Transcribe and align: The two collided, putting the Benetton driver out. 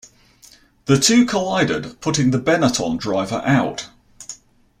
The 0.85 0.97
two 0.99 1.27
collided, 1.27 2.01
putting 2.01 2.31
the 2.31 2.39
Benetton 2.39 2.97
driver 2.97 3.39
out. 3.45 3.89